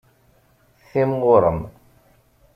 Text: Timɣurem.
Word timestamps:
Timɣurem. 0.89 1.61